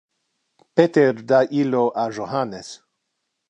[0.75, 2.69] Peter da illo a Johannes.